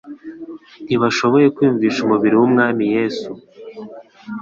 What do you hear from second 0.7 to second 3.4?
Ntibashoboye kwiyumvisha umubiri w'Umwami Yesu.